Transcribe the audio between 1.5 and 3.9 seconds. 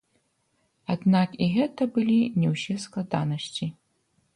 гэта былі не ўсе складанасці.